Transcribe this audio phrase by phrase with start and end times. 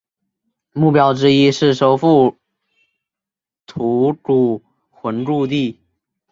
[0.73, 2.35] 目标之一是收复
[3.67, 5.79] 吐谷浑故地。